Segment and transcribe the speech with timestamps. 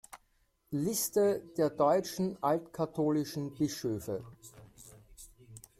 [0.71, 4.23] Liste der deutschen altkatholischen Bischöfe